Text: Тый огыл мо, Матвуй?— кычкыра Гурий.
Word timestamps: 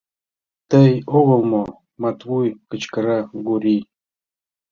Тый 0.71 0.91
огыл 1.17 1.41
мо, 1.51 1.63
Матвуй?— 2.01 2.47
кычкыра 2.69 3.19
Гурий. 3.45 3.83